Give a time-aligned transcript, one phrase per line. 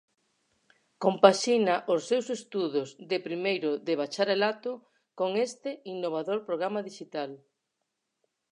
[1.03, 4.71] Compaxina os seus estudos de primeiro de bacharelato
[5.19, 7.31] con este innovador programa dixital.